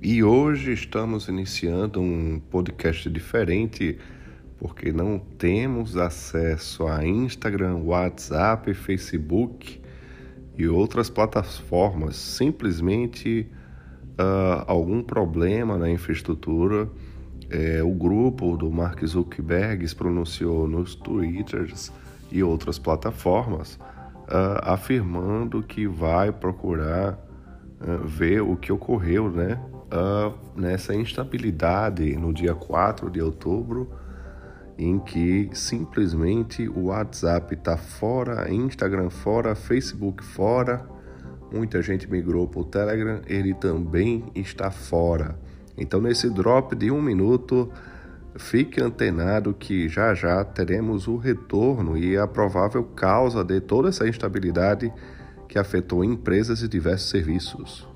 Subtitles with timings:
[0.00, 3.98] E hoje estamos iniciando um podcast diferente
[4.56, 9.80] porque não temos acesso a Instagram, WhatsApp, Facebook
[10.56, 12.14] e outras plataformas.
[12.14, 13.48] Simplesmente
[14.12, 16.88] uh, algum problema na infraestrutura.
[17.50, 21.90] É, o grupo do Mark Zuckerberg se pronunciou nos Twitters
[22.30, 23.74] e outras plataformas,
[24.28, 27.14] uh, afirmando que vai procurar
[27.80, 29.58] uh, ver o que ocorreu né,
[30.54, 33.90] nessa instabilidade no dia 4 de outubro
[34.78, 40.86] em que simplesmente o WhatsApp está fora, Instagram fora, Facebook fora,
[41.52, 45.36] muita gente migrou para o Telegram, ele também está fora.
[45.76, 47.72] Então, nesse drop de um minuto,
[48.36, 54.06] fique antenado que já já teremos o retorno e a provável causa de toda essa
[54.06, 54.92] instabilidade
[55.48, 57.88] que afetou empresas e diversos serviços.